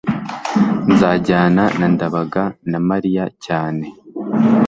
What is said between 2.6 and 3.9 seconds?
na mariya cyane